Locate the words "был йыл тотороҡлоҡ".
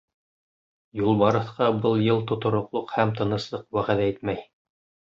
1.85-2.97